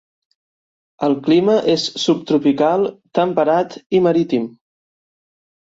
El 1.07 1.13
clima 1.27 1.57
és 1.73 1.83
subtropical, 2.05 2.89
temperat 3.21 3.79
i 4.01 4.05
marítim. 4.09 4.51